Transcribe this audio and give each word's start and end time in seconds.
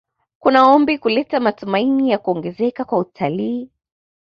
Kuna 0.39 0.67
ombi 0.67 0.97
kuleta 0.97 1.39
matumaini 1.39 2.09
ya 2.11 2.17
kuongezeka 2.17 2.85
kwa 2.85 2.99
utalii 2.99 3.69